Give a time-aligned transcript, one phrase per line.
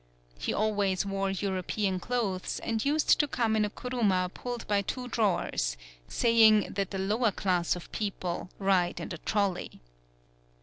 [0.39, 4.81] He always wore Euro pean clothes and used to come in a Kuruma pulled by
[4.81, 5.77] two drawers,
[6.07, 9.79] saying that the lower class of people ride in the trolley.